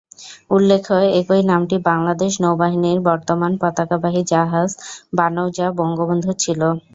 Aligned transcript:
উল্লেখ 0.49 0.85
একই 1.19 1.41
নামটি 1.45 1.75
বাংলাদেশ 1.87 2.31
নৌবাহিনীর 2.43 2.99
বর্তমান 3.09 3.51
পতাকাবাহী 3.61 4.21
জাহাজ 4.31 4.69
বানৌজা 5.17 5.67
বঙ্গবন্ধুর 5.79 6.35
ছিল। 6.39 6.61